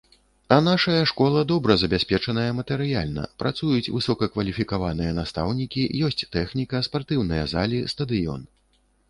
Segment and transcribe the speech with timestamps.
[0.53, 8.51] А нашая школа добра забяспечаная матэрыяльна, працуюць высокакваліфікаваныя настаўнікі, ёсць тэхніка, спартыўныя залі, стадыён.